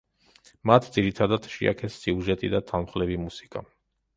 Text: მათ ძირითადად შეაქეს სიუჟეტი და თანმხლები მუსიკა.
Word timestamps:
მათ 0.69 0.87
ძირითადად 0.95 1.45
შეაქეს 1.57 1.99
სიუჟეტი 2.07 2.51
და 2.55 2.63
თანმხლები 2.73 3.19
მუსიკა. 3.27 3.65